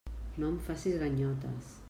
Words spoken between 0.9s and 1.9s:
ganyotes.